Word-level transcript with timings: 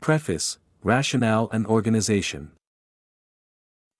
Preface, 0.00 0.58
Rationale 0.82 1.50
and 1.52 1.66
Organization 1.66 2.52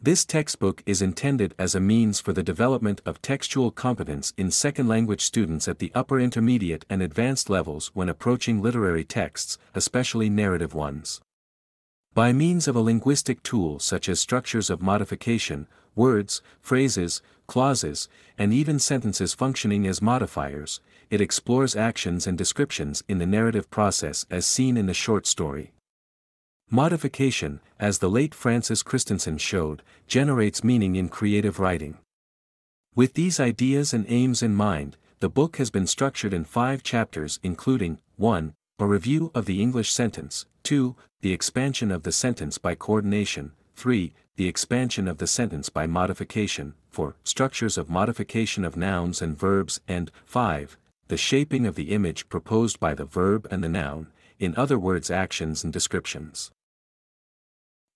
This 0.00 0.24
textbook 0.24 0.82
is 0.86 1.02
intended 1.02 1.54
as 1.58 1.74
a 1.74 1.80
means 1.80 2.20
for 2.20 2.32
the 2.32 2.42
development 2.42 3.02
of 3.04 3.20
textual 3.20 3.70
competence 3.70 4.32
in 4.38 4.50
second 4.50 4.88
language 4.88 5.20
students 5.20 5.68
at 5.68 5.78
the 5.78 5.92
upper 5.94 6.18
intermediate 6.18 6.86
and 6.88 7.02
advanced 7.02 7.50
levels 7.50 7.90
when 7.92 8.08
approaching 8.08 8.62
literary 8.62 9.04
texts, 9.04 9.58
especially 9.74 10.30
narrative 10.30 10.72
ones. 10.72 11.20
By 12.14 12.32
means 12.32 12.66
of 12.66 12.76
a 12.76 12.80
linguistic 12.80 13.42
tool 13.42 13.78
such 13.78 14.08
as 14.08 14.18
structures 14.18 14.70
of 14.70 14.80
modification, 14.80 15.66
words, 15.94 16.40
phrases, 16.62 17.20
clauses, 17.46 18.08
and 18.38 18.54
even 18.54 18.78
sentences 18.78 19.34
functioning 19.34 19.86
as 19.86 20.00
modifiers, 20.00 20.80
it 21.10 21.20
explores 21.20 21.76
actions 21.76 22.26
and 22.26 22.38
descriptions 22.38 23.04
in 23.06 23.18
the 23.18 23.26
narrative 23.26 23.70
process 23.70 24.24
as 24.30 24.46
seen 24.46 24.78
in 24.78 24.86
the 24.86 24.94
short 24.94 25.26
story. 25.26 25.72
Modification, 26.72 27.58
as 27.80 27.98
the 27.98 28.08
late 28.08 28.32
Francis 28.32 28.84
Christensen 28.84 29.38
showed, 29.38 29.82
generates 30.06 30.62
meaning 30.62 30.94
in 30.94 31.08
creative 31.08 31.58
writing. 31.58 31.98
With 32.94 33.14
these 33.14 33.40
ideas 33.40 33.92
and 33.92 34.06
aims 34.08 34.40
in 34.40 34.54
mind, 34.54 34.96
the 35.18 35.28
book 35.28 35.56
has 35.56 35.70
been 35.70 35.88
structured 35.88 36.32
in 36.32 36.44
five 36.44 36.84
chapters 36.84 37.40
including 37.42 37.98
1. 38.16 38.54
A 38.78 38.86
review 38.86 39.32
of 39.34 39.46
the 39.46 39.60
English 39.60 39.92
sentence, 39.92 40.46
2 40.62 40.94
the 41.22 41.32
expansion 41.32 41.90
of 41.90 42.04
the 42.04 42.12
sentence 42.12 42.56
by 42.56 42.74
coordination, 42.74 43.52
3. 43.74 44.14
The 44.36 44.48
expansion 44.48 45.06
of 45.06 45.18
the 45.18 45.26
sentence 45.26 45.68
by 45.68 45.86
modification, 45.86 46.74
4. 46.88 47.14
Structures 47.24 47.76
of 47.76 47.90
modification 47.90 48.64
of 48.64 48.76
nouns 48.76 49.20
and 49.20 49.38
verbs, 49.38 49.80
and 49.86 50.10
5. 50.24 50.78
The 51.08 51.18
shaping 51.18 51.66
of 51.66 51.74
the 51.74 51.90
image 51.90 52.28
proposed 52.28 52.80
by 52.80 52.94
the 52.94 53.04
verb 53.04 53.46
and 53.50 53.62
the 53.62 53.68
noun, 53.68 54.06
in 54.38 54.54
other 54.56 54.78
words 54.78 55.10
actions 55.10 55.62
and 55.62 55.72
descriptions. 55.72 56.50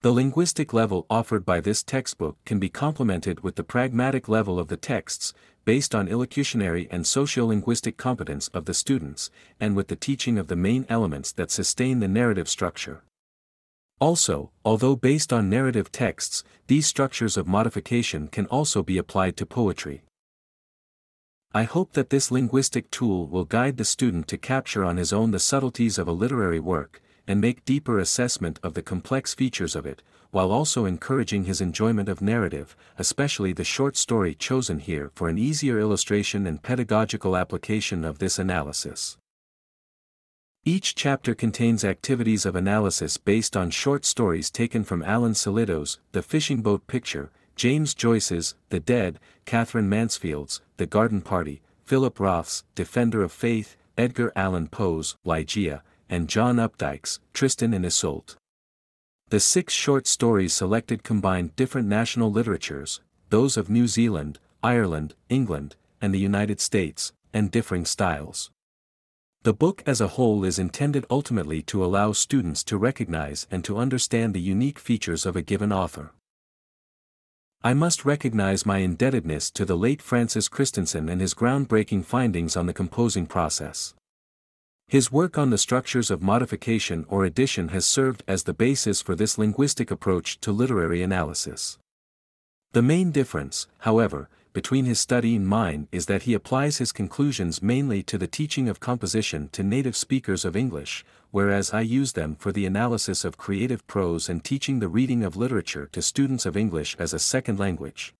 The 0.04 0.12
linguistic 0.12 0.74
level 0.74 1.06
offered 1.08 1.46
by 1.46 1.62
this 1.62 1.82
textbook 1.82 2.36
can 2.44 2.58
be 2.58 2.68
complemented 2.68 3.40
with 3.40 3.56
the 3.56 3.64
pragmatic 3.64 4.28
level 4.28 4.58
of 4.58 4.68
the 4.68 4.76
texts, 4.76 5.32
based 5.64 5.94
on 5.94 6.08
illocutionary 6.08 6.88
and 6.90 7.06
sociolinguistic 7.06 7.96
competence 7.96 8.48
of 8.48 8.66
the 8.66 8.74
students, 8.74 9.30
and 9.58 9.74
with 9.74 9.88
the 9.88 9.96
teaching 9.96 10.36
of 10.36 10.48
the 10.48 10.56
main 10.56 10.84
elements 10.90 11.32
that 11.32 11.50
sustain 11.50 12.00
the 12.00 12.06
narrative 12.06 12.50
structure. 12.50 13.02
Also, 13.98 14.50
although 14.62 14.94
based 14.94 15.32
on 15.32 15.48
narrative 15.48 15.90
texts, 15.90 16.44
these 16.66 16.86
structures 16.86 17.38
of 17.38 17.48
modification 17.48 18.28
can 18.28 18.44
also 18.48 18.82
be 18.82 18.98
applied 18.98 19.38
to 19.38 19.46
poetry. 19.46 20.02
I 21.54 21.62
hope 21.62 21.94
that 21.94 22.10
this 22.10 22.30
linguistic 22.30 22.90
tool 22.90 23.26
will 23.26 23.46
guide 23.46 23.78
the 23.78 23.86
student 23.86 24.28
to 24.28 24.36
capture 24.36 24.84
on 24.84 24.98
his 24.98 25.14
own 25.14 25.30
the 25.30 25.38
subtleties 25.38 25.96
of 25.96 26.06
a 26.06 26.12
literary 26.12 26.60
work, 26.60 27.00
and 27.26 27.40
make 27.40 27.64
deeper 27.64 27.98
assessment 27.98 28.58
of 28.62 28.74
the 28.74 28.82
complex 28.82 29.34
features 29.34 29.74
of 29.74 29.86
it, 29.86 30.02
while 30.30 30.50
also 30.50 30.84
encouraging 30.84 31.44
his 31.44 31.60
enjoyment 31.60 32.08
of 32.08 32.20
narrative, 32.20 32.76
especially 32.98 33.52
the 33.52 33.62
short 33.62 33.96
story 33.96 34.34
chosen 34.34 34.80
here 34.80 35.10
for 35.14 35.28
an 35.28 35.38
easier 35.38 35.78
illustration 35.78 36.46
and 36.46 36.62
pedagogical 36.62 37.36
application 37.36 38.04
of 38.04 38.18
this 38.18 38.38
analysis. 38.38 39.16
Each 40.64 40.94
chapter 40.94 41.34
contains 41.34 41.84
activities 41.84 42.46
of 42.46 42.56
analysis 42.56 43.16
based 43.16 43.56
on 43.56 43.70
short 43.70 44.04
stories 44.04 44.50
taken 44.50 44.82
from 44.82 45.02
Alan 45.02 45.34
Sillitoe's 45.34 46.00
The 46.12 46.22
Fishing 46.22 46.62
Boat 46.62 46.86
Picture, 46.86 47.30
James 47.54 47.94
Joyce's 47.94 48.54
The 48.70 48.80
Dead, 48.80 49.20
Katherine 49.44 49.88
Mansfield's 49.88 50.62
The 50.78 50.86
Garden 50.86 51.20
Party, 51.20 51.62
Philip 51.84 52.18
Roth's 52.18 52.64
Defender 52.74 53.22
of 53.22 53.30
Faith, 53.30 53.76
Edgar 53.96 54.32
Allan 54.34 54.68
Poe's 54.68 55.16
Ligeia, 55.24 55.82
and 56.08 56.28
John 56.28 56.56
Updike's 56.56 57.20
Tristan 57.32 57.74
and 57.74 57.84
Isolde. 57.84 58.36
The 59.28 59.40
six 59.40 59.72
short 59.72 60.06
stories 60.06 60.52
selected 60.52 61.02
combine 61.02 61.52
different 61.56 61.88
national 61.88 62.30
literatures, 62.30 63.00
those 63.30 63.56
of 63.56 63.70
New 63.70 63.86
Zealand, 63.86 64.38
Ireland, 64.62 65.14
England, 65.28 65.76
and 66.00 66.14
the 66.14 66.18
United 66.18 66.60
States, 66.60 67.12
and 67.32 67.50
differing 67.50 67.84
styles. 67.84 68.50
The 69.42 69.52
book 69.52 69.82
as 69.84 70.00
a 70.00 70.08
whole 70.08 70.44
is 70.44 70.58
intended 70.58 71.04
ultimately 71.10 71.62
to 71.62 71.84
allow 71.84 72.12
students 72.12 72.64
to 72.64 72.78
recognize 72.78 73.46
and 73.50 73.62
to 73.64 73.76
understand 73.76 74.32
the 74.32 74.40
unique 74.40 74.78
features 74.78 75.26
of 75.26 75.36
a 75.36 75.42
given 75.42 75.72
author. 75.72 76.12
I 77.62 77.74
must 77.74 78.04
recognize 78.04 78.66
my 78.66 78.78
indebtedness 78.78 79.50
to 79.52 79.64
the 79.64 79.76
late 79.76 80.02
Francis 80.02 80.48
Christensen 80.48 81.08
and 81.08 81.20
his 81.20 81.34
groundbreaking 81.34 82.04
findings 82.04 82.56
on 82.56 82.66
the 82.66 82.74
composing 82.74 83.26
process. 83.26 83.94
His 84.88 85.10
work 85.10 85.38
on 85.38 85.50
the 85.50 85.58
structures 85.58 86.10
of 86.10 86.22
modification 86.22 87.04
or 87.08 87.24
addition 87.24 87.68
has 87.68 87.84
served 87.84 88.22
as 88.28 88.42
the 88.42 88.54
basis 88.54 89.02
for 89.02 89.14
this 89.14 89.38
linguistic 89.38 89.90
approach 89.90 90.38
to 90.40 90.52
literary 90.52 91.02
analysis. 91.02 91.78
The 92.72 92.82
main 92.82 93.10
difference, 93.10 93.66
however, 93.78 94.28
between 94.52 94.84
his 94.84 95.00
study 95.00 95.34
and 95.34 95.48
mine 95.48 95.88
is 95.90 96.06
that 96.06 96.22
he 96.22 96.34
applies 96.34 96.78
his 96.78 96.92
conclusions 96.92 97.60
mainly 97.60 98.04
to 98.04 98.16
the 98.16 98.28
teaching 98.28 98.68
of 98.68 98.78
composition 98.78 99.48
to 99.50 99.64
native 99.64 99.96
speakers 99.96 100.44
of 100.44 100.54
English, 100.54 101.04
whereas 101.32 101.72
I 101.72 101.80
use 101.80 102.12
them 102.12 102.36
for 102.36 102.52
the 102.52 102.64
analysis 102.64 103.24
of 103.24 103.36
creative 103.36 103.84
prose 103.88 104.28
and 104.28 104.44
teaching 104.44 104.78
the 104.78 104.88
reading 104.88 105.24
of 105.24 105.36
literature 105.36 105.88
to 105.90 106.00
students 106.00 106.46
of 106.46 106.56
English 106.56 106.94
as 107.00 107.12
a 107.12 107.18
second 107.18 107.58
language. 107.58 108.14